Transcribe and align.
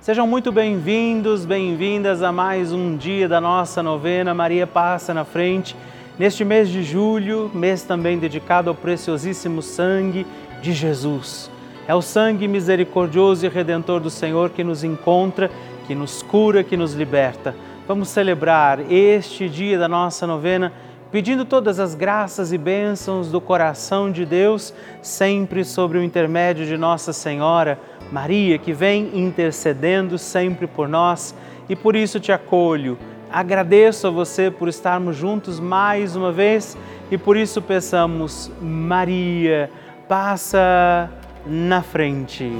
Sejam 0.00 0.26
muito 0.26 0.50
bem-vindos, 0.50 1.44
bem-vindas 1.44 2.22
a 2.22 2.32
mais 2.32 2.72
um 2.72 2.96
dia 2.96 3.28
da 3.28 3.38
nossa 3.38 3.82
novena 3.82 4.32
Maria 4.32 4.66
Passa 4.66 5.12
na 5.12 5.26
Frente, 5.26 5.76
neste 6.18 6.42
mês 6.42 6.70
de 6.70 6.82
julho, 6.82 7.50
mês 7.52 7.82
também 7.82 8.18
dedicado 8.18 8.70
ao 8.70 8.74
preciosíssimo 8.74 9.60
sangue 9.60 10.26
de 10.62 10.72
Jesus. 10.72 11.50
É 11.86 11.94
o 11.94 12.00
sangue 12.00 12.48
misericordioso 12.48 13.44
e 13.44 13.50
redentor 13.50 14.00
do 14.00 14.08
Senhor 14.08 14.48
que 14.48 14.64
nos 14.64 14.82
encontra, 14.82 15.50
que 15.86 15.94
nos 15.94 16.22
cura, 16.22 16.64
que 16.64 16.78
nos 16.78 16.94
liberta. 16.94 17.54
Vamos 17.86 18.08
celebrar 18.08 18.90
este 18.90 19.50
dia 19.50 19.78
da 19.78 19.86
nossa 19.86 20.26
novena 20.26 20.72
pedindo 21.12 21.44
todas 21.44 21.78
as 21.78 21.94
graças 21.94 22.54
e 22.54 22.56
bênçãos 22.56 23.30
do 23.30 23.38
coração 23.38 24.10
de 24.10 24.24
Deus, 24.24 24.72
sempre 25.02 25.62
sobre 25.62 25.98
o 25.98 26.02
intermédio 26.02 26.64
de 26.64 26.78
Nossa 26.78 27.12
Senhora 27.12 27.78
Maria, 28.10 28.58
que 28.58 28.72
vem 28.72 29.10
intercedendo 29.14 30.18
sempre 30.18 30.66
por 30.66 30.88
nós 30.88 31.34
e 31.68 31.76
por 31.76 31.94
isso 31.94 32.18
te 32.18 32.32
acolho. 32.32 32.98
Agradeço 33.30 34.06
a 34.08 34.10
você 34.10 34.50
por 34.50 34.68
estarmos 34.68 35.16
juntos 35.16 35.60
mais 35.60 36.16
uma 36.16 36.32
vez 36.32 36.76
e 37.10 37.16
por 37.16 37.36
isso 37.36 37.62
peçamos, 37.62 38.50
Maria, 38.60 39.70
passa 40.08 41.08
na 41.46 41.82
frente. 41.82 42.50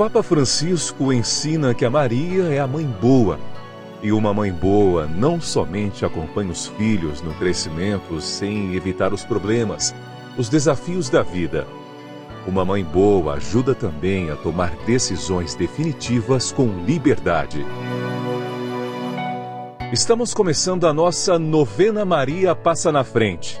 Papa 0.00 0.22
Francisco 0.22 1.12
ensina 1.12 1.74
que 1.74 1.84
a 1.84 1.90
Maria 1.90 2.44
é 2.44 2.58
a 2.58 2.66
mãe 2.66 2.86
boa. 2.86 3.38
E 4.02 4.10
uma 4.12 4.32
mãe 4.32 4.50
boa 4.50 5.06
não 5.06 5.38
somente 5.38 6.06
acompanha 6.06 6.50
os 6.50 6.68
filhos 6.68 7.20
no 7.20 7.34
crescimento 7.34 8.18
sem 8.18 8.74
evitar 8.74 9.12
os 9.12 9.26
problemas, 9.26 9.94
os 10.38 10.48
desafios 10.48 11.10
da 11.10 11.22
vida. 11.22 11.66
Uma 12.46 12.64
mãe 12.64 12.82
boa 12.82 13.34
ajuda 13.34 13.74
também 13.74 14.30
a 14.30 14.36
tomar 14.36 14.74
decisões 14.86 15.54
definitivas 15.54 16.50
com 16.50 16.82
liberdade. 16.86 17.62
Estamos 19.92 20.32
começando 20.32 20.86
a 20.86 20.94
nossa 20.94 21.38
novena 21.38 22.06
Maria 22.06 22.54
Passa 22.54 22.90
na 22.90 23.04
Frente. 23.04 23.60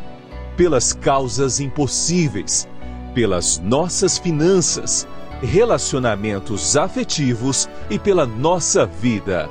pelas 0.61 0.93
causas 0.93 1.59
impossíveis, 1.59 2.69
pelas 3.15 3.57
nossas 3.57 4.19
finanças, 4.19 5.07
relacionamentos 5.41 6.77
afetivos 6.77 7.67
e 7.89 7.97
pela 7.97 8.27
nossa 8.27 8.85
vida. 8.85 9.49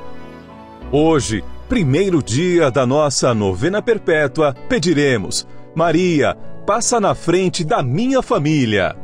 Hoje, 0.89 1.43
primeiro 1.67 2.23
dia 2.23 2.71
da 2.71 2.85
nossa 2.85 3.33
novena 3.33 3.81
perpétua, 3.81 4.55
pediremos: 4.69 5.45
Maria, 5.75 6.37
passa 6.65 6.97
na 6.97 7.13
frente 7.13 7.65
da 7.65 7.83
minha 7.83 8.21
família. 8.21 8.95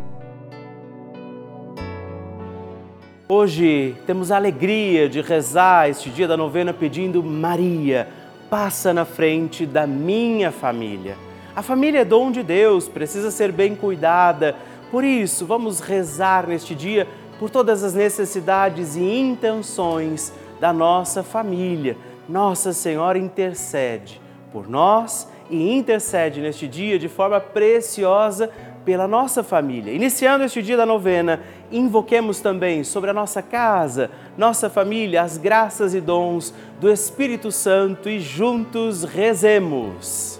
Hoje 3.27 3.97
temos 4.05 4.31
a 4.31 4.37
alegria 4.37 5.09
de 5.09 5.19
rezar 5.19 5.89
este 5.89 6.09
dia 6.09 6.25
da 6.25 6.37
novena 6.37 6.73
pedindo: 6.73 7.21
Maria, 7.21 8.07
passa 8.49 8.93
na 8.93 9.03
frente 9.03 9.65
da 9.65 9.85
minha 9.85 10.53
família. 10.53 11.26
A 11.57 11.63
família 11.63 12.01
é 12.01 12.05
dom 12.05 12.29
de 12.29 12.43
Deus, 12.43 12.87
precisa 12.87 13.31
ser 13.31 13.51
bem 13.51 13.75
cuidada. 13.75 14.55
Por 14.91 15.03
isso, 15.03 15.43
vamos 15.43 15.79
rezar 15.79 16.45
neste 16.45 16.75
dia 16.75 17.07
por 17.39 17.49
todas 17.49 17.83
as 17.83 17.95
necessidades 17.95 18.95
e 18.95 19.01
intenções 19.01 20.31
da 20.59 20.71
nossa 20.71 21.23
família. 21.23 21.97
Nossa 22.29 22.73
Senhora 22.73 23.17
intercede 23.17 24.21
por 24.51 24.69
nós 24.69 25.27
e 25.49 25.73
intercede 25.73 26.41
neste 26.41 26.67
dia 26.67 26.99
de 26.99 27.09
forma 27.09 27.39
preciosa 27.39 28.51
pela 28.85 29.07
nossa 29.07 29.43
família. 29.43 29.91
Iniciando 29.91 30.43
este 30.43 30.61
dia 30.61 30.77
da 30.77 30.85
novena, 30.85 31.41
invoquemos 31.71 32.39
também 32.39 32.83
sobre 32.83 33.09
a 33.09 33.13
nossa 33.13 33.41
casa, 33.41 34.11
nossa 34.37 34.69
família, 34.69 35.23
as 35.23 35.39
graças 35.39 35.95
e 35.95 36.01
dons 36.01 36.53
do 36.79 36.87
Espírito 36.87 37.51
Santo 37.51 38.07
e 38.07 38.19
juntos 38.19 39.03
rezemos. 39.03 40.39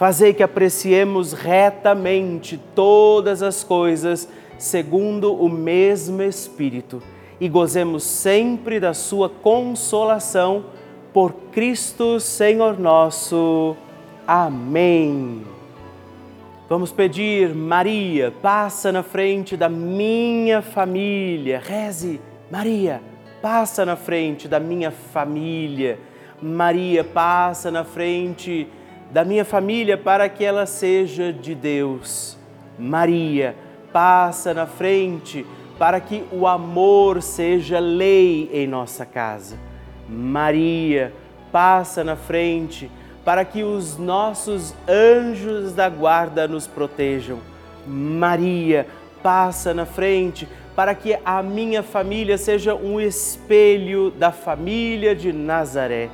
Fazei 0.00 0.32
que 0.32 0.42
apreciemos 0.42 1.34
retamente 1.34 2.58
todas 2.74 3.42
as 3.42 3.62
coisas 3.62 4.26
segundo 4.56 5.34
o 5.34 5.46
mesmo 5.46 6.22
Espírito 6.22 7.02
e 7.38 7.46
gozemos 7.50 8.02
sempre 8.02 8.80
da 8.80 8.94
Sua 8.94 9.28
consolação 9.28 10.64
por 11.12 11.34
Cristo 11.52 12.18
Senhor 12.18 12.78
nosso. 12.78 13.76
Amém. 14.26 15.42
Vamos 16.66 16.90
pedir, 16.90 17.54
Maria, 17.54 18.32
passa 18.40 18.90
na 18.90 19.02
frente 19.02 19.54
da 19.54 19.68
minha 19.68 20.62
família. 20.62 21.60
Reze, 21.62 22.18
Maria, 22.50 23.02
passa 23.42 23.84
na 23.84 23.96
frente 23.96 24.48
da 24.48 24.58
minha 24.58 24.90
família. 24.90 25.98
Maria, 26.40 27.04
passa 27.04 27.70
na 27.70 27.84
frente 27.84 28.66
da 29.10 29.24
minha 29.24 29.44
família 29.44 29.98
para 29.98 30.28
que 30.28 30.44
ela 30.44 30.66
seja 30.66 31.32
de 31.32 31.54
Deus. 31.54 32.36
Maria, 32.78 33.54
passa 33.92 34.54
na 34.54 34.66
frente 34.66 35.44
para 35.78 36.00
que 36.00 36.24
o 36.30 36.46
amor 36.46 37.22
seja 37.22 37.78
lei 37.78 38.50
em 38.52 38.66
nossa 38.66 39.04
casa. 39.04 39.56
Maria, 40.08 41.12
passa 41.50 42.04
na 42.04 42.16
frente 42.16 42.90
para 43.24 43.44
que 43.44 43.62
os 43.62 43.96
nossos 43.98 44.74
anjos 44.88 45.72
da 45.72 45.88
guarda 45.88 46.46
nos 46.46 46.66
protejam. 46.66 47.38
Maria, 47.86 48.86
passa 49.22 49.74
na 49.74 49.84
frente 49.84 50.48
para 50.74 50.94
que 50.94 51.18
a 51.24 51.42
minha 51.42 51.82
família 51.82 52.38
seja 52.38 52.74
um 52.74 53.00
espelho 53.00 54.10
da 54.10 54.32
família 54.32 55.14
de 55.14 55.32
Nazaré. 55.32 56.08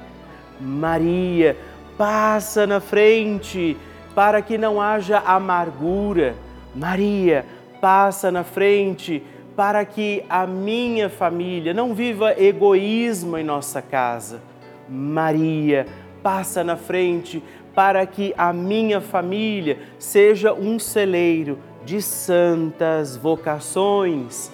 Maria, 0.60 1.56
passa 1.96 2.66
na 2.66 2.80
frente 2.80 3.76
para 4.14 4.40
que 4.42 4.56
não 4.56 4.80
haja 4.80 5.18
amargura. 5.18 6.34
Maria, 6.74 7.44
passa 7.80 8.30
na 8.30 8.44
frente 8.44 9.22
para 9.54 9.84
que 9.84 10.24
a 10.28 10.46
minha 10.46 11.08
família 11.08 11.72
não 11.72 11.94
viva 11.94 12.38
egoísmo 12.38 13.38
em 13.38 13.44
nossa 13.44 13.80
casa. 13.80 14.40
Maria, 14.88 15.86
passa 16.22 16.62
na 16.62 16.76
frente 16.76 17.42
para 17.74 18.04
que 18.06 18.34
a 18.36 18.52
minha 18.52 19.00
família 19.00 19.78
seja 19.98 20.52
um 20.52 20.78
celeiro 20.78 21.58
de 21.84 22.02
santas 22.02 23.16
vocações 23.16 24.50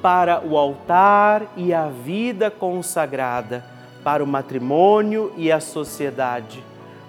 para 0.00 0.40
o 0.46 0.56
altar 0.56 1.52
e 1.56 1.74
a 1.74 1.88
vida 1.88 2.50
consagrada, 2.50 3.64
para 4.04 4.22
o 4.22 4.26
matrimônio 4.26 5.32
e 5.36 5.50
a 5.50 5.58
sociedade. 5.58 6.62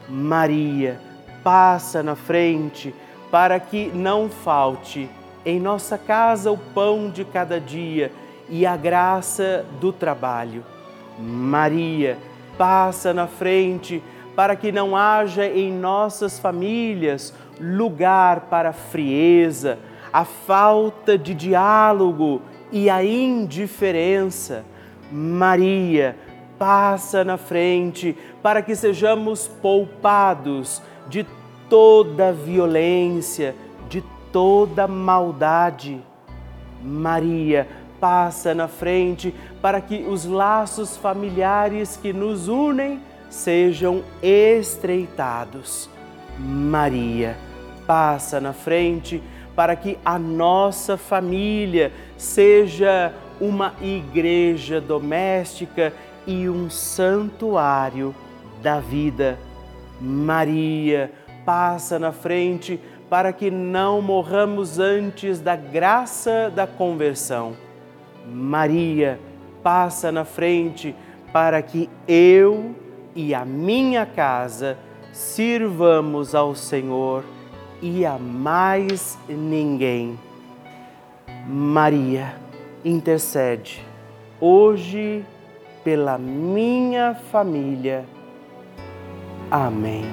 Maria, 0.08 1.00
passa 1.44 2.02
na 2.02 2.16
frente 2.16 2.94
para 3.32 3.60
que 3.60 3.92
não 3.94 4.30
falte 4.30 5.10
em 5.46 5.60
nossa 5.60 5.98
casa 5.98 6.52
o 6.52 6.58
pão 6.58 7.10
de 7.10 7.24
cada 7.26 7.60
dia 7.60 8.12
e 8.50 8.66
a 8.66 8.76
graça 8.76 9.66
do 9.80 9.92
trabalho. 9.92 10.64
Maria, 11.20 12.18
passa 12.58 13.14
na 13.14 13.28
frente 13.28 14.02
para 14.36 14.56
que 14.56 14.72
não 14.72 14.96
haja 14.96 15.46
em 15.46 15.72
nossas 15.72 16.38
famílias 16.38 17.34
lugar 17.60 18.42
para 18.42 18.70
a 18.70 18.74
frieza, 18.74 19.80
a 20.14 20.24
falta 20.24 21.18
de 21.18 21.34
diálogo 21.34 22.42
e 22.72 22.90
a 22.90 23.04
indiferença. 23.04 24.64
Maria, 25.12 26.16
passa 26.58 27.24
na 27.24 27.38
frente 27.38 28.16
para 28.42 28.62
que 28.62 28.76
sejamos 28.76 29.48
poupados 29.48 30.82
de 31.08 31.26
toda 31.70 32.32
violência, 32.32 33.56
de 33.90 34.04
toda 34.32 34.88
maldade. 34.88 36.02
Maria, 36.82 37.68
passa 38.00 38.54
na 38.54 38.68
frente 38.68 39.34
para 39.62 39.82
que 39.82 40.06
os 40.08 40.26
laços 40.26 40.96
familiares 40.96 41.98
que 41.98 42.14
nos 42.14 42.48
unem 42.48 43.02
sejam 43.30 44.04
estreitados. 44.22 45.90
Maria, 46.40 47.36
passa 47.86 48.40
na 48.40 48.54
frente 48.54 49.22
para 49.56 49.76
que 49.76 49.98
a 50.06 50.20
nossa 50.20 50.98
família 50.98 51.92
seja 52.16 53.12
uma 53.40 53.74
igreja 53.82 54.80
doméstica 54.80 55.94
e 56.28 56.50
um 56.50 56.70
santuário 56.70 58.14
da 58.62 58.80
vida. 58.80 59.40
Maria, 60.00 61.12
passa 61.46 61.98
na 61.98 62.12
frente 62.12 62.80
para 63.10 63.32
que 63.32 63.50
não 63.50 64.02
morramos 64.02 64.78
antes 64.78 65.40
da 65.40 65.56
graça 65.56 66.52
da 66.54 66.68
conversão. 66.68 67.56
Maria, 68.28 69.18
passa 69.64 70.12
na 70.12 70.26
frente 70.26 70.94
para 71.32 71.62
que 71.62 71.90
eu 72.08 72.76
e 73.16 73.34
a 73.34 73.46
minha 73.46 74.06
casa 74.06 74.78
sirvamos 75.14 76.36
ao 76.36 76.54
Senhor 76.54 77.24
e 77.82 78.06
a 78.06 78.18
mais 78.18 79.18
ninguém. 79.28 80.20
Maria, 81.48 82.36
intercede 82.84 83.86
hoje 84.40 85.26
pela 85.88 86.18
minha 86.18 87.16
família. 87.32 88.04
Amém. 89.50 90.04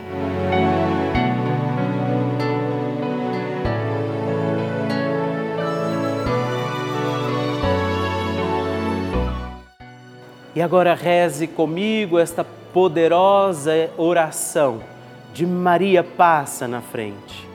E 10.55 10.63
agora 10.63 10.95
reze 10.95 11.49
comigo 11.49 12.21
esta 12.21 12.45
poderosa 12.73 13.91
oração 13.97 14.81
de 15.33 15.45
Maria 15.45 16.05
passa 16.05 16.69
na 16.69 16.83
frente. 16.83 17.49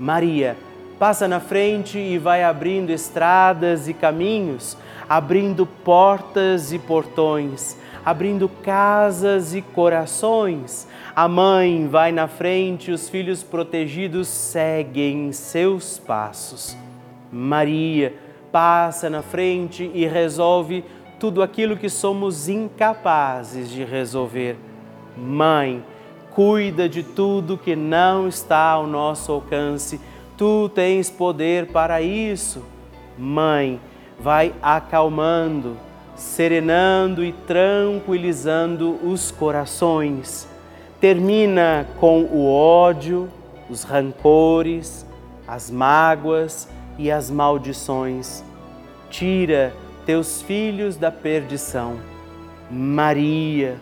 Maria 0.00 0.56
passa 0.98 1.28
na 1.28 1.38
frente 1.38 1.96
e 1.96 2.18
vai 2.18 2.42
abrindo 2.42 2.90
estradas 2.90 3.86
e 3.86 3.94
caminhos, 3.94 4.76
abrindo 5.12 5.66
portas 5.66 6.72
e 6.72 6.78
portões, 6.78 7.76
abrindo 8.02 8.48
casas 8.48 9.54
e 9.54 9.60
corações. 9.60 10.88
A 11.14 11.28
mãe 11.28 11.86
vai 11.86 12.10
na 12.10 12.26
frente, 12.26 12.90
os 12.90 13.10
filhos 13.10 13.42
protegidos 13.42 14.26
seguem 14.26 15.30
seus 15.30 15.98
passos. 15.98 16.74
Maria 17.30 18.14
passa 18.50 19.10
na 19.10 19.20
frente 19.20 19.90
e 19.92 20.06
resolve 20.06 20.82
tudo 21.20 21.42
aquilo 21.42 21.76
que 21.76 21.90
somos 21.90 22.48
incapazes 22.48 23.68
de 23.68 23.84
resolver. 23.84 24.56
Mãe, 25.14 25.84
cuida 26.30 26.88
de 26.88 27.02
tudo 27.02 27.58
que 27.58 27.76
não 27.76 28.28
está 28.28 28.70
ao 28.70 28.86
nosso 28.86 29.30
alcance. 29.30 30.00
Tu 30.38 30.70
tens 30.70 31.10
poder 31.10 31.66
para 31.66 32.00
isso. 32.00 32.64
Mãe, 33.18 33.78
vai 34.22 34.54
acalmando, 34.62 35.76
serenando 36.14 37.24
e 37.24 37.32
tranquilizando 37.32 39.00
os 39.02 39.32
corações. 39.32 40.48
Termina 41.00 41.88
com 41.98 42.22
o 42.22 42.48
ódio, 42.48 43.28
os 43.68 43.82
rancores, 43.82 45.04
as 45.46 45.70
mágoas 45.70 46.68
e 46.96 47.10
as 47.10 47.28
maldições. 47.30 48.44
Tira 49.10 49.74
teus 50.06 50.40
filhos 50.40 50.96
da 50.96 51.10
perdição. 51.10 51.98
Maria, 52.70 53.76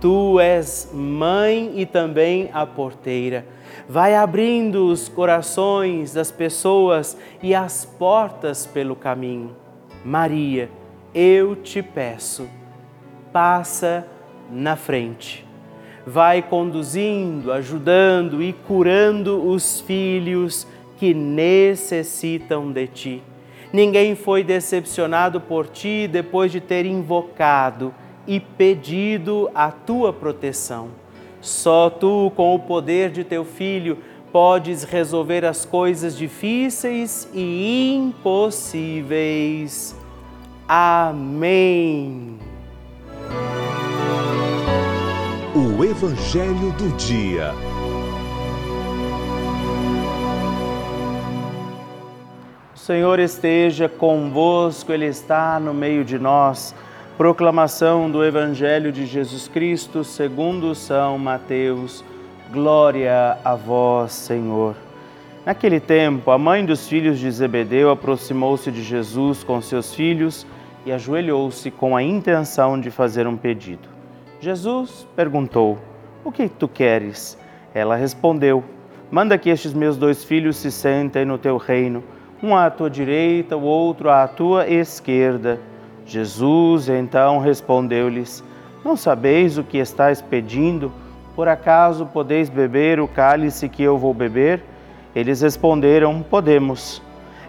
tu 0.00 0.40
és 0.40 0.90
mãe 0.92 1.72
e 1.76 1.86
também 1.86 2.50
a 2.52 2.66
porteira. 2.66 3.46
Vai 3.88 4.16
abrindo 4.16 4.88
os 4.88 5.08
corações 5.08 6.12
das 6.12 6.32
pessoas 6.32 7.16
e 7.40 7.54
as 7.54 7.84
portas 7.84 8.66
pelo 8.66 8.96
caminho. 8.96 9.63
Maria, 10.04 10.70
eu 11.14 11.56
te 11.56 11.82
peço, 11.82 12.48
passa 13.32 14.06
na 14.50 14.76
frente. 14.76 15.46
Vai 16.06 16.42
conduzindo, 16.42 17.50
ajudando 17.50 18.42
e 18.42 18.52
curando 18.52 19.48
os 19.48 19.80
filhos 19.80 20.66
que 20.98 21.14
necessitam 21.14 22.70
de 22.70 22.86
ti 22.86 23.22
Ninguém 23.74 24.14
foi 24.14 24.44
decepcionado 24.44 25.40
por 25.40 25.66
ti 25.66 26.06
depois 26.06 26.52
de 26.52 26.60
ter 26.60 26.86
invocado 26.86 27.92
e 28.24 28.38
pedido 28.38 29.50
a 29.52 29.68
tua 29.68 30.12
proteção. 30.12 30.90
Só 31.40 31.90
tu, 31.90 32.30
com 32.36 32.54
o 32.54 32.58
poder 32.60 33.10
de 33.10 33.24
teu 33.24 33.44
filho, 33.44 33.98
podes 34.34 34.82
resolver 34.82 35.44
as 35.44 35.64
coisas 35.64 36.18
difíceis 36.18 37.28
e 37.32 37.94
impossíveis. 37.94 39.14
Amém. 40.66 42.36
O 45.54 45.84
Evangelho 45.84 46.72
do 46.72 46.88
Dia. 46.96 47.54
Senhor 52.74 53.20
esteja 53.20 53.88
convosco, 53.88 54.90
Ele 54.90 55.06
está 55.06 55.60
no 55.60 55.72
meio 55.72 56.04
de 56.04 56.18
nós. 56.18 56.74
Proclamação 57.16 58.10
do 58.10 58.24
Evangelho 58.24 58.90
de 58.90 59.06
Jesus 59.06 59.46
Cristo 59.46 60.02
segundo 60.02 60.74
São 60.74 61.16
Mateus. 61.18 62.02
Glória 62.52 63.38
a 63.42 63.54
vós, 63.54 64.12
Senhor. 64.12 64.76
Naquele 65.46 65.80
tempo, 65.80 66.30
a 66.30 66.36
mãe 66.36 66.64
dos 66.64 66.86
filhos 66.86 67.18
de 67.18 67.30
Zebedeu 67.30 67.90
aproximou-se 67.90 68.70
de 68.70 68.82
Jesus 68.82 69.42
com 69.42 69.60
seus 69.62 69.94
filhos 69.94 70.46
e 70.84 70.92
ajoelhou-se 70.92 71.70
com 71.70 71.96
a 71.96 72.02
intenção 72.02 72.78
de 72.78 72.90
fazer 72.90 73.26
um 73.26 73.36
pedido. 73.36 73.88
Jesus 74.40 75.06
perguntou: 75.16 75.78
O 76.22 76.30
que 76.30 76.48
tu 76.48 76.68
queres? 76.68 77.38
Ela 77.74 77.96
respondeu: 77.96 78.62
Manda 79.10 79.38
que 79.38 79.48
estes 79.48 79.72
meus 79.72 79.96
dois 79.96 80.22
filhos 80.22 80.56
se 80.58 80.70
sentem 80.70 81.24
no 81.24 81.38
teu 81.38 81.56
reino 81.56 82.04
um 82.42 82.54
à 82.54 82.68
tua 82.68 82.90
direita, 82.90 83.56
o 83.56 83.62
outro 83.62 84.10
à 84.10 84.28
tua 84.28 84.68
esquerda. 84.68 85.58
Jesus 86.04 86.90
então 86.90 87.38
respondeu-lhes: 87.38 88.44
Não 88.84 88.96
sabeis 88.96 89.56
o 89.56 89.64
que 89.64 89.78
estáis 89.78 90.20
pedindo? 90.20 90.92
Por 91.34 91.48
acaso 91.48 92.06
podeis 92.06 92.48
beber 92.48 93.00
o 93.00 93.08
cálice 93.08 93.68
que 93.68 93.82
eu 93.82 93.98
vou 93.98 94.14
beber? 94.14 94.62
Eles 95.16 95.40
responderam: 95.40 96.22
Podemos. 96.22 97.02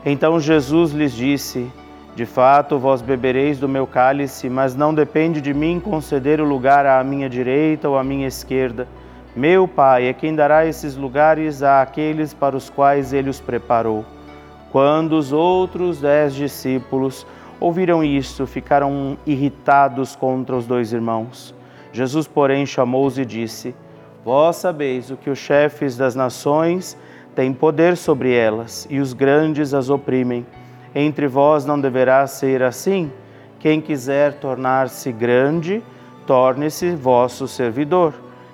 Então 0.04 0.40
Jesus 0.40 0.92
lhes 0.92 1.14
disse: 1.14 1.72
De 2.16 2.26
fato, 2.26 2.80
vós 2.80 3.04
bebereis 3.04 3.60
do 3.60 3.70
meu 3.70 3.86
cálice, 3.86 4.50
mas 4.50 4.76
não 4.76 4.92
depende 4.92 5.40
de 5.40 5.54
mim 5.54 5.80
conceder 5.80 6.42
o 6.42 6.46
lugar 6.46 6.86
à 6.88 7.04
minha 7.04 7.30
direita 7.30 7.88
ou 7.88 7.96
à 7.98 8.04
minha 8.04 8.28
esquerda. 8.28 8.88
Meu 9.36 9.68
Pai 9.68 10.08
é 10.08 10.14
quem 10.14 10.34
dará 10.34 10.66
esses 10.66 10.96
lugares 10.96 11.62
àqueles 11.62 12.34
para 12.34 12.56
os 12.56 12.70
quais 12.70 13.14
ele 13.14 13.30
os 13.30 13.40
preparou. 13.40 14.04
Quando 14.72 15.14
os 15.14 15.32
outros 15.32 16.02
dez 16.02 16.34
discípulos 16.34 17.28
ouviram 17.60 18.04
isto, 18.04 18.48
ficaram 18.48 19.18
irritados 19.26 20.16
contra 20.16 20.56
os 20.56 20.66
dois 20.66 20.92
irmãos. 20.92 21.54
Jesus, 21.96 22.28
porém, 22.28 22.66
chamou-os 22.66 23.18
e 23.18 23.26
disse: 23.26 23.76
Vós 24.24 24.58
sabeis 24.58 25.10
o 25.10 25.18
que 25.18 25.30
os 25.30 25.40
chefes 25.40 25.98
das 25.98 26.16
nações 26.16 26.98
têm 27.34 27.54
poder 27.54 27.98
sobre 27.98 28.34
elas, 28.34 28.88
e 28.90 29.00
os 29.00 29.14
grandes 29.14 29.74
as 29.74 29.90
oprimem. 29.90 30.46
Entre 30.94 31.28
vós 31.28 31.66
não 31.66 31.80
deverá 31.80 32.26
ser 32.28 32.62
assim? 32.62 33.12
Quem 33.60 33.82
quiser 33.82 34.34
tornar-se 34.34 35.12
grande, 35.12 35.84
torne-se 36.28 36.96
vosso 36.96 37.48
servidor. 37.48 38.14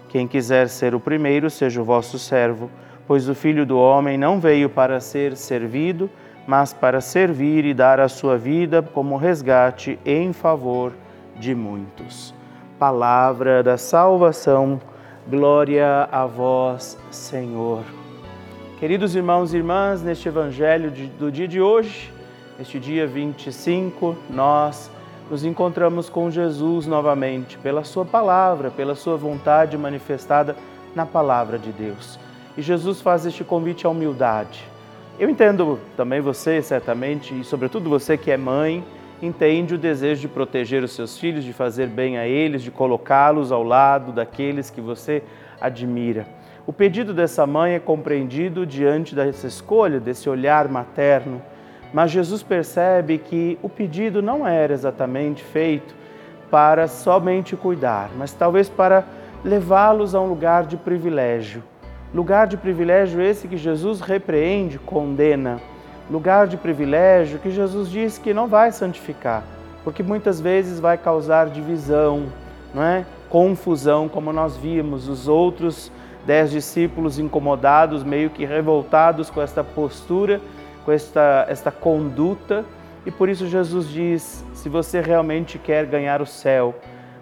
Quem 0.10 0.28
quiser 0.28 0.70
ser 0.70 0.96
o 0.96 1.00
primeiro, 1.00 1.50
seja 1.50 1.82
o 1.82 1.86
vosso 1.86 2.18
servo 2.18 2.70
pois 3.12 3.28
o 3.28 3.36
Filho 3.36 3.66
do 3.66 3.78
Homem 3.78 4.18
não 4.18 4.40
veio 4.40 4.70
para 4.70 5.02
ser 5.02 5.36
servido, 5.36 6.10
mas 6.48 6.72
para 6.72 7.02
servir 7.02 7.66
e 7.66 7.74
dar 7.74 8.00
a 8.00 8.08
sua 8.08 8.38
vida 8.38 8.82
como 8.82 9.18
resgate 9.18 10.00
em 10.06 10.32
favor 10.32 10.94
de 11.38 11.54
muitos. 11.54 12.34
Palavra 12.82 13.62
da 13.62 13.78
salvação, 13.78 14.82
glória 15.28 16.10
a 16.12 16.26
vós, 16.26 16.98
Senhor. 17.12 17.84
Queridos 18.80 19.16
irmãos 19.16 19.54
e 19.54 19.58
irmãs, 19.58 20.02
neste 20.02 20.28
evangelho 20.28 20.90
do 20.90 21.32
dia 21.32 21.48
de 21.48 21.62
hoje, 21.62 22.12
este 22.60 22.80
dia 22.80 23.06
25, 23.06 24.16
nós 24.32 24.90
nos 25.30 25.46
encontramos 25.46 26.10
com 26.10 26.32
Jesus 26.32 26.88
novamente, 26.88 27.56
pela 27.60 27.84
Sua 27.84 28.04
palavra, 28.04 28.72
pela 28.72 28.96
Sua 28.96 29.16
vontade 29.16 29.78
manifestada 29.78 30.56
na 30.96 31.06
palavra 31.06 31.60
de 31.60 31.72
Deus. 31.72 32.18
E 32.58 32.64
Jesus 32.64 33.00
faz 33.00 33.28
este 33.28 33.44
convite 33.44 33.86
à 33.86 33.92
humildade 33.92 34.72
eu 35.22 35.30
entendo 35.30 35.80
também 35.96 36.20
você, 36.20 36.64
certamente, 36.64 37.40
e 37.40 37.44
sobretudo 37.44 37.88
você 37.88 38.18
que 38.18 38.32
é 38.32 38.38
mãe, 38.38 38.84
entende 39.22 39.76
o 39.76 39.78
desejo 39.78 40.22
de 40.22 40.28
proteger 40.28 40.84
os 40.84 40.94
seus 40.94 41.18
filhos, 41.18 41.44
de 41.44 41.54
fazer 41.54 41.88
bem 41.88 42.18
a 42.18 42.28
eles, 42.28 42.62
de 42.62 42.72
colocá-los 42.72 43.52
ao 43.52 43.64
lado 43.64 44.12
daqueles 44.12 44.70
que 44.70 44.82
você 44.82 45.24
admira. 45.60 46.26
O 46.66 46.74
pedido 46.74 47.14
dessa 47.14 47.46
mãe 47.46 47.74
é 47.74 47.80
compreendido 47.80 48.66
diante 48.66 49.14
dessa 49.16 49.48
escolha, 49.48 50.00
desse 50.00 50.30
olhar 50.30 50.68
materno, 50.68 51.42
mas 51.94 52.12
Jesus 52.12 52.42
percebe 52.42 53.18
que 53.18 53.58
o 53.62 53.70
pedido 53.70 54.22
não 54.22 54.48
era 54.48 54.74
exatamente 54.74 55.44
feito 55.44 55.94
para 56.50 56.88
somente 56.88 57.56
cuidar, 57.56 58.12
mas 58.18 58.34
talvez 58.34 58.70
para 58.70 59.06
levá-los 59.44 60.16
a 60.16 60.22
um 60.22 60.28
lugar 60.28 60.66
de 60.66 60.78
privilégio 60.78 61.64
Lugar 62.14 62.46
de 62.46 62.58
privilégio 62.58 63.22
esse 63.22 63.48
que 63.48 63.56
Jesus 63.56 64.02
repreende, 64.02 64.78
condena. 64.78 65.62
Lugar 66.12 66.46
de 66.46 66.58
privilégio 66.58 67.40
que 67.40 67.50
Jesus 67.50 67.90
diz 67.90 68.18
que 68.18 68.34
não 68.34 68.46
vai 68.46 68.74
santificar, 68.74 69.44
porque 69.82 70.04
muitas 70.04 70.42
vezes 70.42 70.78
vai 70.78 70.98
causar 70.98 71.50
divisão, 71.50 72.26
não 72.74 72.84
é? 72.84 73.06
confusão, 73.30 74.10
como 74.10 74.34
nós 74.34 74.58
vimos 74.58 75.08
os 75.08 75.30
outros 75.30 75.90
dez 76.26 76.52
discípulos 76.52 77.18
incomodados, 77.18 78.04
meio 78.04 78.30
que 78.30 78.44
revoltados 78.44 79.30
com 79.30 79.42
esta 79.42 79.64
postura, 79.64 80.42
com 80.84 80.92
esta, 80.92 81.46
esta 81.48 81.72
conduta. 81.72 82.66
E 83.06 83.10
por 83.10 83.30
isso 83.30 83.48
Jesus 83.48 83.88
diz: 83.88 84.46
se 84.54 84.68
você 84.68 85.00
realmente 85.00 85.58
quer 85.58 85.86
ganhar 85.86 86.22
o 86.22 86.26
céu, 86.26 86.76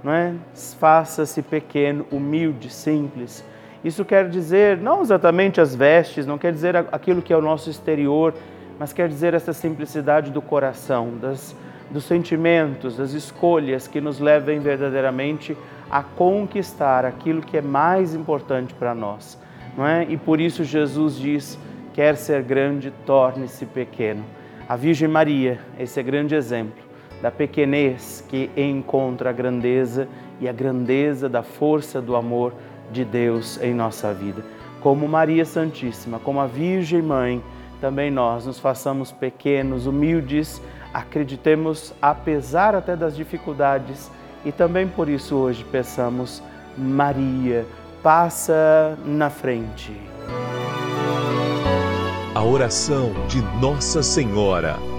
não 0.04 0.12
é? 0.12 0.34
faça-se 0.80 1.44
pequeno, 1.44 2.08
humilde, 2.12 2.72
simples 2.72 3.46
isso 3.84 4.04
quer 4.04 4.28
dizer 4.28 4.78
não 4.78 5.02
exatamente 5.02 5.62
as 5.62 5.74
vestes, 5.74 6.26
não 6.26 6.38
quer 6.38 6.52
dizer 6.52 6.76
aquilo 6.76 7.22
que 7.22 7.32
é 7.32 7.38
o 7.38 7.42
nosso 7.42 7.70
exterior, 7.70 8.34
mas 8.80 8.94
quer 8.94 9.10
dizer 9.10 9.34
essa 9.34 9.52
simplicidade 9.52 10.32
do 10.32 10.42
coração, 10.42 11.18
das, 11.22 11.54
dos 11.92 12.06
sentimentos, 12.06 12.96
das 12.96 13.12
escolhas 13.12 13.88
que 13.88 14.00
nos 14.00 14.20
levem 14.20 14.60
verdadeiramente 14.60 15.56
a 15.92 16.02
conquistar 16.02 17.04
aquilo 17.04 17.42
que 17.42 17.58
é 17.58 17.62
mais 17.62 18.16
importante 18.16 18.74
para 18.74 18.96
nós. 18.96 19.38
Não 19.78 19.86
é? 19.86 20.06
E 20.10 20.16
por 20.16 20.40
isso 20.40 20.64
Jesus 20.64 21.18
diz: 21.18 21.60
quer 21.94 22.16
ser 22.16 22.42
grande, 22.42 22.92
torne-se 23.06 23.66
pequeno. 23.66 24.24
A 24.68 24.78
Virgem 24.78 25.10
Maria, 25.10 25.60
esse 25.78 26.00
é 26.00 26.04
grande 26.04 26.34
exemplo 26.34 26.90
da 27.22 27.30
pequenez 27.30 28.24
que 28.30 28.50
encontra 28.56 29.30
a 29.30 29.34
grandeza 29.34 30.08
e 30.40 30.48
a 30.48 30.54
grandeza 30.54 31.28
da 31.28 31.44
força 31.44 32.02
do 32.02 32.16
amor 32.16 32.54
de 32.92 33.04
Deus 33.04 33.62
em 33.62 33.74
nossa 33.74 34.14
vida. 34.14 34.44
Como 34.80 35.08
Maria 35.08 35.44
Santíssima, 35.44 36.18
como 36.20 36.40
a 36.40 36.48
Virgem 36.48 37.02
Mãe, 37.02 37.44
também 37.80 38.12
nós 38.12 38.46
nos 38.46 38.60
façamos 38.60 39.12
pequenos, 39.12 39.86
humildes, 39.86 40.62
acreditemos 40.94 41.94
apesar 42.02 42.76
até 42.76 42.96
das 42.96 43.16
dificuldades 43.16 44.12
e 44.44 44.52
também 44.52 44.88
por 44.88 45.10
isso 45.10 45.36
hoje 45.36 45.64
peçamos 45.64 46.42
Maria, 46.78 47.66
passa 48.02 48.98
na 49.06 49.30
frente. 49.30 49.94
A 52.34 52.44
oração 52.44 53.12
de 53.28 53.42
Nossa 53.60 54.02
Senhora. 54.02 54.99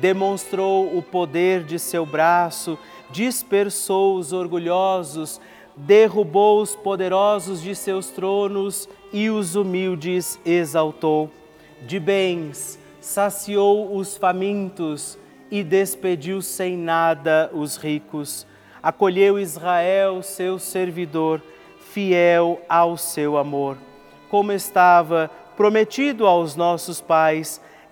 Demonstrou 0.00 0.96
o 0.96 1.02
poder 1.02 1.62
de 1.62 1.78
seu 1.78 2.04
braço 2.04 2.78
dispersou 3.14 4.16
os 4.16 4.32
orgulhosos, 4.32 5.40
derrubou 5.76 6.60
os 6.60 6.74
poderosos 6.74 7.62
de 7.62 7.74
seus 7.74 8.08
tronos 8.08 8.88
e 9.12 9.30
os 9.30 9.54
humildes 9.54 10.38
exaltou. 10.44 11.30
De 11.86 12.00
bens 12.00 12.78
saciou 13.00 13.96
os 13.96 14.16
famintos 14.16 15.16
e 15.48 15.62
despediu 15.62 16.42
sem 16.42 16.76
nada 16.76 17.50
os 17.52 17.76
ricos. 17.76 18.46
Acolheu 18.82 19.38
Israel, 19.38 20.22
seu 20.22 20.58
servidor, 20.58 21.40
fiel 21.78 22.60
ao 22.68 22.96
seu 22.96 23.36
amor, 23.36 23.78
como 24.28 24.50
estava 24.50 25.30
prometido 25.56 26.26
aos 26.26 26.56
nossos 26.56 27.00
pais, 27.00 27.60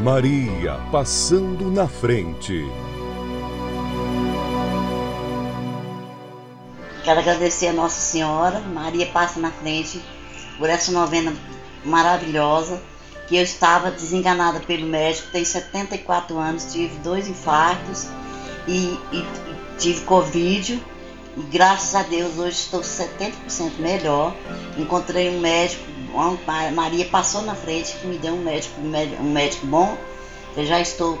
Maria 0.00 0.80
passando 0.90 1.70
na 1.70 1.86
frente. 1.86 2.64
Quero 7.04 7.20
agradecer 7.20 7.68
a 7.68 7.72
Nossa 7.74 8.00
Senhora, 8.00 8.60
Maria 8.60 9.04
passa 9.04 9.38
na 9.38 9.50
frente, 9.50 10.00
por 10.58 10.70
essa 10.70 10.90
novena 10.90 11.34
maravilhosa 11.84 12.80
que 13.28 13.36
eu 13.36 13.42
estava 13.42 13.90
desenganada 13.90 14.60
pelo 14.60 14.86
médico, 14.86 15.28
tenho 15.32 15.44
74 15.44 16.38
anos, 16.38 16.72
tive 16.72 16.96
dois 17.00 17.28
infartos 17.28 18.08
e, 18.66 18.98
e, 19.12 19.26
tive 19.78 20.00
Covid. 20.06 20.82
E 21.36 21.42
graças 21.42 21.94
a 21.94 22.02
Deus 22.04 22.38
hoje 22.38 22.56
estou 22.56 22.80
70% 22.80 23.32
melhor. 23.78 24.34
Encontrei 24.78 25.28
um 25.28 25.40
médico, 25.40 25.89
Maria 26.74 27.04
passou 27.06 27.42
na 27.42 27.54
frente 27.54 27.96
que 27.96 28.06
me 28.06 28.18
deu 28.18 28.34
um 28.34 28.42
médico, 28.42 28.80
um 28.80 29.32
médico 29.32 29.66
bom. 29.66 29.96
Eu 30.56 30.66
já 30.66 30.80
estou 30.80 31.18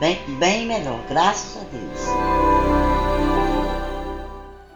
bem, 0.00 0.18
bem 0.38 0.66
melhor, 0.66 0.98
graças 1.08 1.56
a 1.56 1.64
Deus. 1.64 2.54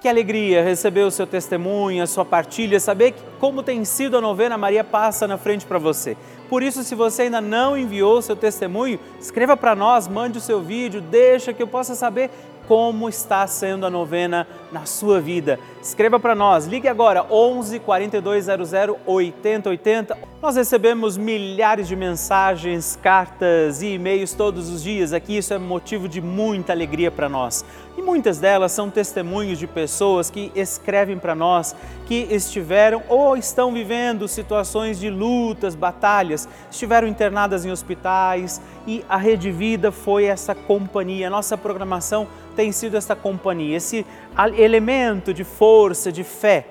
Que 0.00 0.08
alegria 0.08 0.62
receber 0.62 1.02
o 1.02 1.10
seu 1.10 1.26
testemunho, 1.26 2.04
a 2.04 2.06
sua 2.06 2.24
partilha, 2.24 2.78
saber 2.78 3.14
como 3.40 3.64
tem 3.64 3.84
sido 3.84 4.16
a 4.16 4.20
novena 4.20 4.56
Maria 4.56 4.84
Passa 4.84 5.26
na 5.26 5.36
frente 5.36 5.66
para 5.66 5.78
você. 5.78 6.16
Por 6.48 6.62
isso, 6.62 6.84
se 6.84 6.94
você 6.94 7.22
ainda 7.22 7.40
não 7.40 7.76
enviou 7.76 8.18
o 8.18 8.22
seu 8.22 8.36
testemunho, 8.36 9.00
escreva 9.20 9.56
para 9.56 9.74
nós, 9.74 10.06
mande 10.06 10.38
o 10.38 10.40
seu 10.40 10.60
vídeo, 10.60 11.00
deixa 11.00 11.52
que 11.52 11.60
eu 11.60 11.66
possa 11.66 11.96
saber 11.96 12.30
como 12.68 13.08
está 13.08 13.46
sendo 13.46 13.86
a 13.86 13.90
novena 13.90 14.46
na 14.72 14.84
sua 14.84 15.20
vida. 15.20 15.58
Escreva 15.82 16.18
para 16.20 16.34
nós, 16.34 16.66
ligue 16.66 16.88
agora 16.88 17.24
11 17.30 17.78
4200 17.80 18.72
8080. 19.06 20.16
Nós 20.40 20.54
recebemos 20.54 21.16
milhares 21.16 21.88
de 21.88 21.96
mensagens, 21.96 22.96
cartas 23.02 23.82
e 23.82 23.94
e-mails 23.94 24.32
todos 24.32 24.68
os 24.68 24.82
dias 24.82 25.12
aqui, 25.12 25.36
isso 25.36 25.52
é 25.52 25.58
motivo 25.58 26.08
de 26.08 26.20
muita 26.20 26.72
alegria 26.72 27.10
para 27.10 27.28
nós. 27.28 27.64
E 27.96 28.02
muitas 28.02 28.38
delas 28.38 28.70
são 28.70 28.88
testemunhos 28.88 29.58
de 29.58 29.66
pessoas 29.66 30.30
que 30.30 30.52
escrevem 30.54 31.18
para 31.18 31.34
nós 31.34 31.74
que 32.06 32.28
estiveram 32.30 33.02
ou 33.08 33.36
estão 33.36 33.72
vivendo 33.72 34.28
situações 34.28 35.00
de 35.00 35.10
lutas, 35.10 35.74
batalhas, 35.74 36.48
estiveram 36.70 37.08
internadas 37.08 37.64
em 37.64 37.72
hospitais 37.72 38.62
e 38.86 39.04
a 39.08 39.16
Rede 39.16 39.50
Vida 39.50 39.90
foi 39.90 40.24
essa 40.24 40.54
companhia, 40.54 41.28
nossa 41.28 41.58
programação 41.58 42.28
tem 42.54 42.72
sido 42.72 42.96
essa 42.96 43.14
companhia, 43.14 43.76
esse 43.76 44.04
elemento 44.46 45.34
de 45.34 45.42
força, 45.44 46.12
de 46.12 46.22
fé 46.22 46.66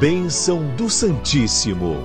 Bênção 0.00 0.62
do 0.76 0.88
Santíssimo. 0.88 1.96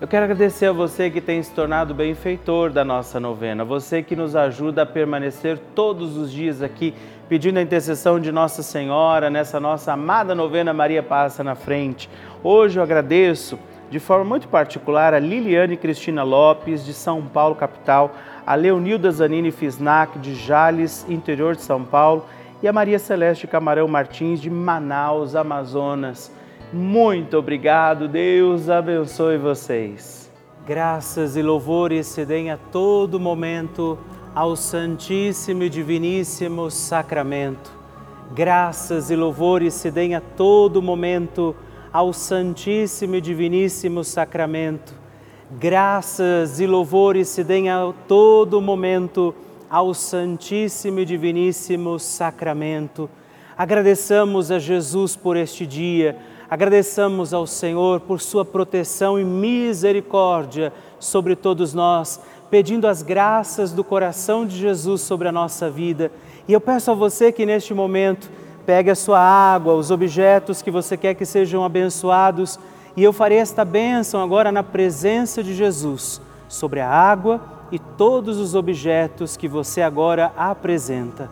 Eu 0.00 0.08
quero 0.08 0.24
agradecer 0.24 0.64
a 0.64 0.72
você 0.72 1.10
que 1.10 1.20
tem 1.20 1.42
se 1.42 1.50
tornado 1.52 1.92
benfeitor 1.92 2.70
da 2.70 2.82
nossa 2.82 3.20
novena, 3.20 3.62
você 3.62 4.02
que 4.02 4.16
nos 4.16 4.34
ajuda 4.34 4.84
a 4.84 4.86
permanecer 4.86 5.58
todos 5.74 6.16
os 6.16 6.32
dias 6.32 6.62
aqui 6.62 6.94
pedindo 7.28 7.58
a 7.58 7.62
intercessão 7.62 8.18
de 8.18 8.32
Nossa 8.32 8.62
Senhora 8.62 9.28
nessa 9.28 9.60
nossa 9.60 9.92
amada 9.92 10.34
novena 10.34 10.72
Maria 10.72 11.02
Passa 11.02 11.44
na 11.44 11.54
Frente. 11.54 12.08
Hoje 12.42 12.78
eu 12.78 12.82
agradeço 12.82 13.58
de 13.90 14.00
forma 14.00 14.24
muito 14.24 14.48
particular 14.48 15.12
a 15.12 15.18
Liliane 15.18 15.76
Cristina 15.76 16.22
Lopes, 16.22 16.84
de 16.84 16.94
São 16.94 17.22
Paulo, 17.22 17.54
capital, 17.54 18.14
a 18.46 18.54
Leonilda 18.54 19.10
Zanini 19.10 19.50
Fisnac, 19.50 20.18
de 20.18 20.34
Jales, 20.34 21.06
interior 21.08 21.56
de 21.56 21.62
São 21.62 21.84
Paulo, 21.84 22.26
e 22.62 22.68
a 22.68 22.72
Maria 22.72 22.98
Celeste 22.98 23.46
Camarão 23.46 23.88
Martins, 23.88 24.40
de 24.40 24.50
Manaus, 24.50 25.34
Amazonas. 25.34 26.30
Muito 26.72 27.36
obrigado, 27.36 28.08
Deus 28.08 28.68
abençoe 28.68 29.38
vocês. 29.38 30.32
Graças 30.66 31.36
e 31.36 31.42
louvores 31.42 32.06
se 32.06 32.24
deem 32.24 32.50
a 32.50 32.56
todo 32.56 33.20
momento 33.20 33.98
ao 34.34 34.56
Santíssimo 34.56 35.62
e 35.62 35.68
Diviníssimo 35.68 36.70
Sacramento. 36.70 37.70
Graças 38.34 39.10
e 39.10 39.16
louvores 39.16 39.74
se 39.74 39.90
deem 39.90 40.14
a 40.14 40.20
todo 40.20 40.82
momento 40.82 41.54
ao 41.92 42.12
Santíssimo 42.12 43.14
e 43.14 43.20
Diviníssimo 43.20 44.02
Sacramento. 44.02 45.03
Graças 45.50 46.60
e 46.60 46.66
louvores 46.66 47.28
se 47.28 47.44
deem 47.44 47.70
a 47.70 47.92
todo 48.08 48.60
momento 48.60 49.34
ao 49.70 49.94
Santíssimo 49.94 51.00
e 51.00 51.04
Diviníssimo 51.04 51.98
Sacramento. 51.98 53.08
Agradeçamos 53.56 54.50
a 54.50 54.58
Jesus 54.58 55.14
por 55.16 55.36
este 55.36 55.66
dia 55.66 56.18
Agradeçamos 56.54 57.32
ao 57.32 57.46
Senhor 57.46 58.00
por 58.00 58.20
sua 58.20 58.44
proteção 58.44 59.18
e 59.18 59.24
misericórdia 59.24 60.72
sobre 61.00 61.34
todos 61.34 61.72
nós, 61.72 62.20
pedindo 62.50 62.86
as 62.86 63.02
graças 63.02 63.72
do 63.72 63.82
coração 63.82 64.46
de 64.46 64.56
Jesus 64.56 65.00
sobre 65.00 65.26
a 65.26 65.32
nossa 65.32 65.70
vida. 65.70 66.12
E 66.46 66.52
eu 66.52 66.60
peço 66.60 66.90
a 66.90 66.94
você 66.94 67.32
que 67.32 67.46
neste 67.46 67.72
momento 67.72 68.30
pegue 68.66 68.90
a 68.90 68.94
sua 68.94 69.18
água, 69.18 69.74
os 69.74 69.90
objetos 69.90 70.60
que 70.60 70.70
você 70.70 70.96
quer 70.96 71.14
que 71.14 71.24
sejam 71.24 71.64
abençoados, 71.64 72.56
e 72.96 73.02
eu 73.02 73.12
farei 73.12 73.38
esta 73.38 73.64
bênção 73.64 74.22
agora 74.22 74.52
na 74.52 74.62
presença 74.62 75.42
de 75.42 75.54
Jesus 75.54 76.20
sobre 76.48 76.80
a 76.80 76.88
água 76.88 77.40
e 77.72 77.78
todos 77.78 78.38
os 78.38 78.54
objetos 78.54 79.36
que 79.36 79.48
você 79.48 79.82
agora 79.82 80.32
apresenta. 80.36 81.28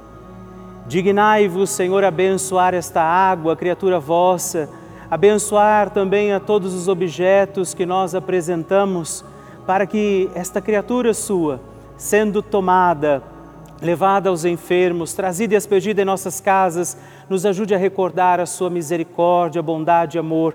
Dignai-vos, 0.87 1.71
Senhor, 1.71 2.03
abençoar 2.05 2.75
esta 2.75 3.03
água, 3.03 3.55
criatura 3.57 4.01
vossa 4.01 4.69
abençoar 5.13 5.91
também 5.91 6.33
a 6.33 6.41
todos 6.41 6.73
os 6.73 6.89
objetos 6.89 7.75
que 7.75 7.85
nós 7.85 8.15
apresentamos, 8.15 9.23
para 9.67 9.85
que 9.87 10.31
esta 10.35 10.59
criatura 10.59 11.13
sua, 11.13 11.61
sendo 11.99 12.41
tomada, 12.41 13.23
levada 13.83 14.31
aos 14.31 14.47
enfermos, 14.47 15.13
trazida 15.13 15.53
e 15.53 15.59
expedida 15.59 16.01
em 16.01 16.07
nossas 16.07 16.41
casas, 16.41 16.97
nos 17.29 17.45
ajude 17.45 17.75
a 17.75 17.79
recordar 17.79 18.41
a 18.41 18.47
sua 18.47 18.71
misericórdia, 18.71 19.61
bondade 19.61 20.17
e 20.17 20.19
amor 20.19 20.55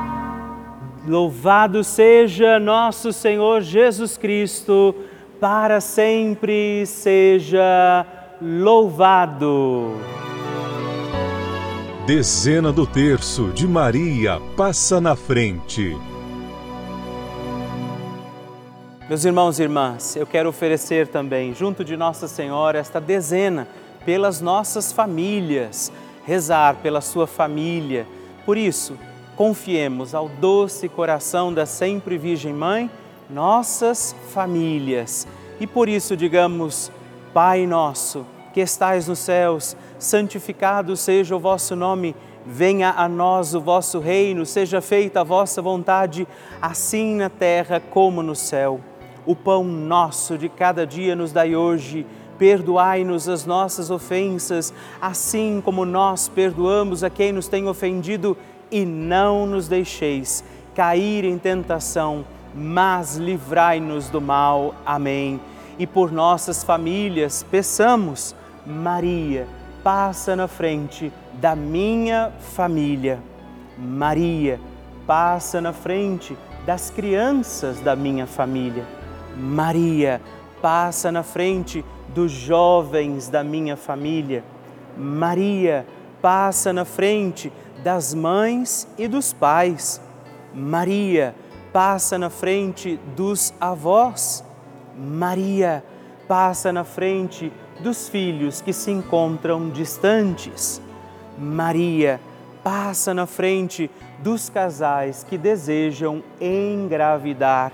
Louvado 1.07 1.83
seja 1.83 2.59
nosso 2.59 3.11
Senhor 3.11 3.61
Jesus 3.61 4.17
Cristo 4.17 4.93
para 5.39 5.81
sempre 5.81 6.85
seja 6.85 8.05
louvado. 8.39 9.95
Dezena 12.05 12.71
do 12.71 12.85
terço 12.85 13.47
de 13.47 13.67
Maria 13.67 14.39
passa 14.55 15.01
na 15.01 15.15
frente. 15.15 15.97
Meus 19.09 19.25
irmãos 19.25 19.59
e 19.59 19.63
irmãs, 19.63 20.15
eu 20.15 20.27
quero 20.27 20.49
oferecer 20.49 21.07
também, 21.07 21.55
junto 21.55 21.83
de 21.83 21.97
Nossa 21.97 22.27
Senhora, 22.27 22.77
esta 22.77 23.01
dezena 23.01 23.67
pelas 24.05 24.39
nossas 24.39 24.91
famílias, 24.91 25.91
rezar 26.23 26.75
pela 26.75 27.01
sua 27.01 27.25
família. 27.25 28.05
Por 28.45 28.55
isso, 28.55 28.95
confiemos 29.35 30.13
ao 30.13 30.29
doce 30.29 30.87
coração 30.89 31.53
da 31.53 31.65
sempre 31.65 32.17
Virgem 32.17 32.53
Mãe 32.53 32.89
nossas 33.29 34.15
famílias. 34.29 35.27
E 35.59 35.65
por 35.65 35.87
isso 35.87 36.17
digamos: 36.17 36.91
Pai 37.33 37.65
nosso, 37.65 38.25
que 38.53 38.59
estais 38.59 39.07
nos 39.07 39.19
céus, 39.19 39.75
santificado 39.97 40.95
seja 40.97 41.35
o 41.35 41.39
vosso 41.39 41.75
nome, 41.75 42.15
venha 42.45 42.91
a 42.91 43.07
nós 43.07 43.55
o 43.55 43.61
vosso 43.61 43.99
reino, 43.99 44.45
seja 44.45 44.81
feita 44.81 45.21
a 45.21 45.23
vossa 45.23 45.61
vontade, 45.61 46.27
assim 46.61 47.15
na 47.15 47.29
terra 47.29 47.79
como 47.79 48.21
no 48.21 48.35
céu. 48.35 48.81
O 49.25 49.35
pão 49.35 49.63
nosso 49.63 50.37
de 50.37 50.49
cada 50.49 50.85
dia 50.85 51.15
nos 51.15 51.31
dai 51.31 51.55
hoje. 51.55 52.05
Perdoai-nos 52.39 53.29
as 53.29 53.45
nossas 53.45 53.91
ofensas, 53.91 54.73
assim 54.99 55.61
como 55.63 55.85
nós 55.85 56.27
perdoamos 56.27 57.03
a 57.03 57.09
quem 57.09 57.31
nos 57.31 57.47
tem 57.47 57.67
ofendido, 57.67 58.35
e 58.71 58.85
não 58.85 59.45
nos 59.45 59.67
deixeis 59.67 60.43
cair 60.73 61.25
em 61.25 61.37
tentação 61.37 62.25
mas 62.53 63.15
livrai-nos 63.15 64.09
do 64.09 64.19
mal. 64.19 64.75
Amém. 64.85 65.39
E 65.79 65.87
por 65.87 66.11
nossas 66.11 66.63
famílias, 66.63 67.43
peçamos, 67.43 68.35
Maria, 68.65 69.47
passa 69.83 70.35
na 70.35 70.47
frente 70.47 71.11
da 71.33 71.55
minha 71.55 72.31
família. 72.53 73.19
Maria, 73.77 74.59
passa 75.07 75.59
na 75.59 75.73
frente 75.73 76.37
das 76.65 76.89
crianças 76.89 77.79
da 77.79 77.95
minha 77.95 78.27
família. 78.27 78.85
Maria, 79.35 80.21
passa 80.61 81.11
na 81.11 81.23
frente 81.23 81.83
dos 82.09 82.31
jovens 82.31 83.27
da 83.29 83.43
minha 83.43 83.75
família. 83.75 84.43
Maria, 84.95 85.85
passa 86.21 86.71
na 86.71 86.85
frente 86.85 87.51
das 87.83 88.13
mães 88.13 88.87
e 88.97 89.07
dos 89.07 89.33
pais. 89.33 90.01
Maria, 90.53 91.35
passa 91.71 92.17
na 92.17 92.29
frente 92.29 92.99
dos 93.15 93.53
avós. 93.59 94.43
Maria 94.97 95.83
passa 96.27 96.71
na 96.71 96.83
frente 96.83 97.51
dos 97.79 98.09
filhos 98.09 98.61
que 98.61 98.73
se 98.73 98.91
encontram 98.91 99.69
distantes. 99.69 100.81
Maria 101.37 102.19
passa 102.63 103.13
na 103.13 103.25
frente 103.25 103.89
dos 104.19 104.49
casais 104.49 105.25
que 105.27 105.37
desejam 105.37 106.23
engravidar. 106.39 107.71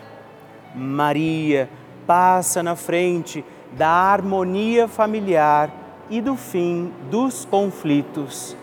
Maria 0.75 1.69
passa 2.05 2.63
na 2.63 2.75
frente 2.75 3.43
da 3.73 3.89
harmonia 3.89 4.87
familiar 4.87 5.69
e 6.09 6.21
do 6.21 6.35
fim 6.35 6.93
dos 7.11 7.43
conflitos. 7.43 8.55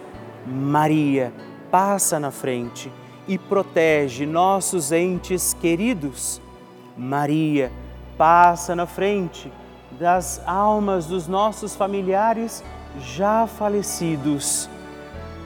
Maria 0.46 1.32
passa 1.70 2.20
na 2.20 2.30
frente 2.30 2.92
e 3.26 3.38
protege 3.38 4.26
nossos 4.26 4.92
entes 4.92 5.54
queridos. 5.54 6.40
Maria 6.96 7.72
passa 8.16 8.76
na 8.76 8.86
frente 8.86 9.50
das 9.98 10.42
almas 10.46 11.06
dos 11.06 11.26
nossos 11.26 11.74
familiares 11.74 12.62
já 13.00 13.46
falecidos. 13.46 14.68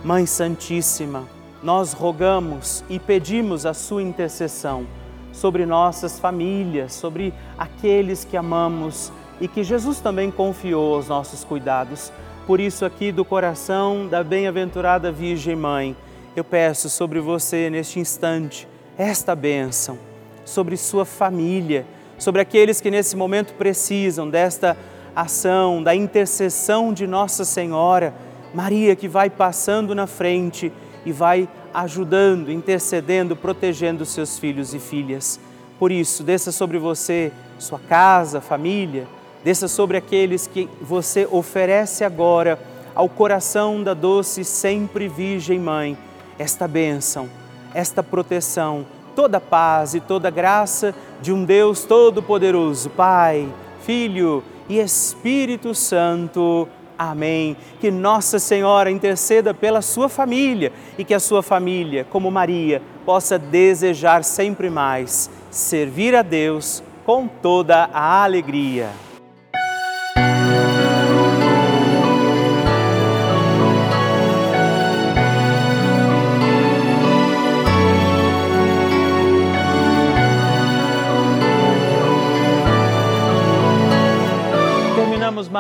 Mãe 0.05 0.27
Santíssima, 0.27 1.25
nós 1.63 1.93
rogamos 1.93 2.85
e 2.89 2.99
pedimos 2.99 3.67
a 3.67 3.75
sua 3.75 4.03
intercessão 4.03 4.87
sobre 5.33 5.67
nossas 5.67 6.19
famílias, 6.19 6.93
sobre 6.95 7.33
aqueles 7.57 8.25
que 8.25 8.37
amamos 8.37 9.13
e 9.41 9.47
que 9.47 9.63
Jesus 9.63 10.01
também 10.01 10.31
confiou 10.31 10.95
aos 10.97 11.09
nossos 11.09 11.45
cuidados. 11.45 12.13
Por 12.49 12.61
isso, 12.61 12.87
aqui 12.87 13.13
do 13.13 13.27
coração 13.27 14.09
da 14.09 14.25
bem-aventurada 14.25 15.13
Virgem 15.13 15.55
Mãe, 15.55 15.95
eu 16.35 16.43
peço 16.43 16.89
sobre 16.89 17.21
você 17.21 17.69
neste 17.69 18.01
instante 18.01 18.67
esta 18.97 19.37
bênção, 19.37 19.99
sobre 20.47 20.75
sua 20.79 21.05
família, 21.05 21.85
sobre 22.17 22.41
aqueles 22.41 22.81
que 22.81 22.91
nesse 22.91 23.15
momento 23.15 23.53
precisam 23.53 24.31
desta 24.31 24.79
ação, 25.15 25.83
da 25.83 25.95
intercessão 25.95 26.91
de 26.91 27.07
Nossa 27.07 27.45
Senhora, 27.45 28.15
Maria 28.55 28.97
que 28.97 29.09
vai 29.09 29.29
passando 29.29 29.95
na 29.95 30.07
frente 30.07 30.73
e 31.05 31.13
vai 31.13 31.47
ajudando, 31.75 32.51
intercedendo, 32.51 33.37
protegendo 33.37 34.07
seus 34.07 34.39
filhos 34.39 34.73
e 34.73 34.79
filhas. 34.79 35.39
Por 35.79 35.93
isso, 35.93 36.23
desça 36.23 36.51
sobre 36.51 36.79
você, 36.79 37.31
sua 37.59 37.79
casa, 37.79 38.41
família, 38.41 39.07
desça 39.45 39.69
sobre 39.69 39.97
aqueles 39.97 40.47
que 40.47 40.69
você 40.81 41.27
oferece 41.31 42.05
agora 42.05 42.59
ao 42.95 43.09
coração 43.09 43.83
da 43.83 43.95
doce 43.95 44.45
sempre 44.45 45.09
Virgem 45.09 45.59
Mãe 45.59 45.97
esta 46.39 46.69
bênção, 46.69 47.29
esta 47.75 48.03
proteção, 48.03 48.87
toda 49.15 49.41
paz 49.41 49.95
e 49.95 50.01
toda 50.01 50.31
graça 50.31 50.95
de 51.21 51.33
um 51.33 51.45
Deus 51.45 51.85
Todo-Poderoso, 51.85 52.91
Pai, 52.91 53.49
Filho 53.81 54.45
e 54.69 54.79
Espírito 54.79 55.75
Santo. 55.75 56.69
Amém. 56.97 57.57
Que 57.81 57.91
Nossa 57.91 58.39
Senhora 58.39 58.91
interceda 58.91 59.53
pela 59.53 59.83
sua 59.83 60.09
família 60.09 60.73
e 60.97 61.05
que 61.05 61.15
a 61.15 61.21
sua 61.21 61.43
família, 61.43 62.07
como 62.09 62.31
Maria, 62.31 62.81
possa 63.05 63.39
desejar 63.39 64.25
sempre 64.25 64.71
mais 64.71 65.31
servir 65.51 66.15
a 66.15 66.23
Deus 66.23 66.83
com 67.05 67.27
toda 67.27 67.89
a 67.93 68.23
alegria. 68.23 68.91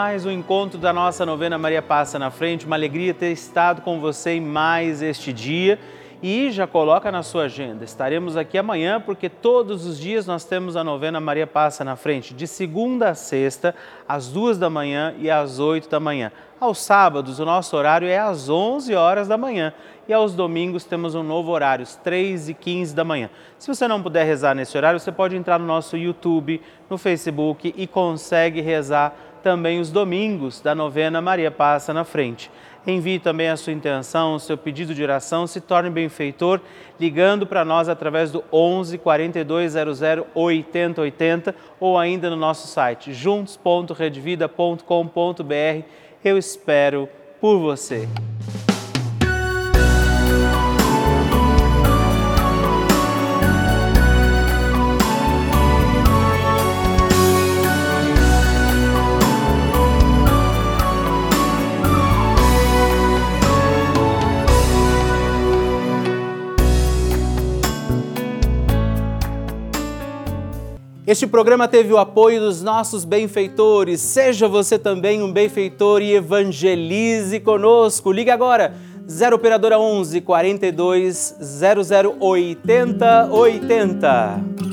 Mais 0.00 0.24
um 0.24 0.30
encontro 0.30 0.78
da 0.78 0.92
nossa 0.92 1.26
novena 1.26 1.58
Maria 1.58 1.82
Passa 1.82 2.20
na 2.20 2.30
Frente. 2.30 2.64
Uma 2.64 2.76
alegria 2.76 3.12
ter 3.12 3.32
estado 3.32 3.82
com 3.82 3.98
você 3.98 4.34
em 4.34 4.40
mais 4.40 5.02
este 5.02 5.32
dia. 5.32 5.76
E 6.22 6.52
já 6.52 6.68
coloca 6.68 7.10
na 7.10 7.24
sua 7.24 7.46
agenda. 7.46 7.84
Estaremos 7.84 8.36
aqui 8.36 8.56
amanhã 8.56 9.00
porque 9.00 9.28
todos 9.28 9.84
os 9.84 9.98
dias 9.98 10.24
nós 10.24 10.44
temos 10.44 10.76
a 10.76 10.84
novena 10.84 11.18
Maria 11.18 11.48
Passa 11.48 11.82
na 11.82 11.96
Frente, 11.96 12.32
de 12.32 12.46
segunda 12.46 13.10
a 13.10 13.14
sexta, 13.14 13.74
às 14.08 14.28
duas 14.28 14.56
da 14.56 14.70
manhã 14.70 15.16
e 15.18 15.28
às 15.28 15.58
oito 15.58 15.88
da 15.88 15.98
manhã. 15.98 16.30
Aos 16.60 16.78
sábados, 16.78 17.40
o 17.40 17.44
nosso 17.44 17.76
horário 17.76 18.06
é 18.06 18.18
às 18.18 18.48
onze 18.48 18.94
horas 18.94 19.26
da 19.26 19.36
manhã 19.36 19.72
e 20.08 20.12
aos 20.12 20.34
domingos 20.34 20.84
temos 20.84 21.14
um 21.14 21.22
novo 21.22 21.52
horário, 21.52 21.82
às 21.82 21.94
três 21.94 22.48
e 22.48 22.54
quinze 22.54 22.94
da 22.94 23.04
manhã. 23.04 23.28
Se 23.58 23.68
você 23.68 23.86
não 23.86 24.02
puder 24.02 24.24
rezar 24.24 24.54
nesse 24.54 24.76
horário, 24.76 24.98
você 24.98 25.12
pode 25.12 25.36
entrar 25.36 25.58
no 25.58 25.66
nosso 25.66 25.96
YouTube, 25.96 26.60
no 26.88 26.96
Facebook 26.96 27.74
e 27.76 27.86
consegue 27.86 28.60
rezar 28.60 29.14
também 29.42 29.80
os 29.80 29.90
domingos 29.90 30.60
da 30.60 30.74
novena 30.74 31.20
Maria 31.20 31.50
Passa 31.50 31.94
na 31.94 32.04
Frente. 32.04 32.50
Envie 32.86 33.18
também 33.18 33.48
a 33.48 33.56
sua 33.56 33.72
intenção, 33.72 34.34
o 34.34 34.40
seu 34.40 34.56
pedido 34.56 34.94
de 34.94 35.02
oração, 35.02 35.46
se 35.46 35.60
torne 35.60 35.90
benfeitor, 35.90 36.60
ligando 36.98 37.46
para 37.46 37.64
nós 37.64 37.88
através 37.88 38.30
do 38.30 38.42
11 38.52 38.98
4200 38.98 40.00
8080 40.34 41.54
ou 41.78 41.98
ainda 41.98 42.30
no 42.30 42.36
nosso 42.36 42.66
site 42.66 43.12
juntos.redvida.com.br. 43.12 45.84
Eu 46.24 46.38
espero 46.38 47.08
por 47.40 47.58
você. 47.58 48.08
Este 71.08 71.26
programa 71.26 71.66
teve 71.66 71.90
o 71.90 71.96
apoio 71.96 72.38
dos 72.38 72.62
nossos 72.62 73.02
benfeitores. 73.02 73.98
Seja 73.98 74.46
você 74.46 74.78
também 74.78 75.22
um 75.22 75.32
benfeitor 75.32 76.02
e 76.02 76.14
evangelize 76.14 77.40
conosco. 77.40 78.12
Ligue 78.12 78.30
agora 78.30 78.74
0 79.08 79.36
operadora 79.36 79.78
11 79.78 80.20
42 80.20 81.34
00 81.40 82.14
80 82.20 83.28
80. 83.32 84.67